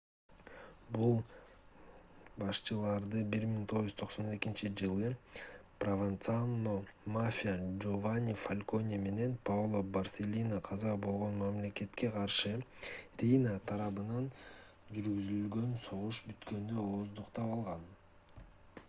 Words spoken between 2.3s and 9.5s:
башчыларды 1992-жылы прованцано мафия жованни фалконе менен